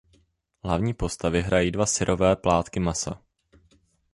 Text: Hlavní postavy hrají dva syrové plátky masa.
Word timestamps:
Hlavní 0.63 0.93
postavy 0.93 1.41
hrají 1.41 1.71
dva 1.71 1.85
syrové 1.85 2.35
plátky 2.35 2.79
masa. 2.79 3.21